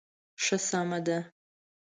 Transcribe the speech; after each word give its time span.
ښه 0.43 0.57
سمه 0.69 0.99
ده. 1.05 1.17